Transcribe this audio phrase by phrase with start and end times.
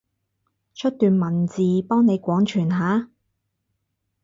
[0.73, 3.11] 出段文字，幫你廣傳下？